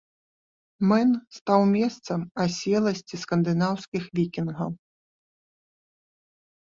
[0.91, 4.71] Мэн стаў месцам аселасці скандынаўскіх вікінгаў.